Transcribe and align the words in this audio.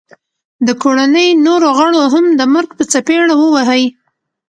د 0.67 0.69
کوړنۍ 0.81 1.27
نورو 1.45 1.67
غړو 1.77 2.01
هم 2.13 2.25
د 2.39 2.41
مرګ 2.53 2.69
په 2.77 2.83
څپېړه 2.91 3.33
وه 3.37 3.47
وهي 3.55 3.85